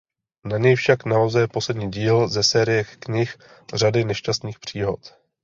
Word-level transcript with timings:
Na 0.43 0.57
něj 0.57 0.75
však 0.75 1.05
navazuje 1.05 1.47
poslední 1.47 1.91
díl 1.91 2.27
ze 2.27 2.43
série 2.43 2.83
knih 2.83 3.37
Řady 3.73 4.03
nešťastných 4.05 4.59
příhod. 4.59 5.13